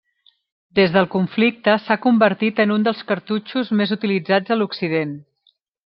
[0.79, 5.15] Des del conflicte s'ha convertit en un dels cartutxos més utilitzats a Occident.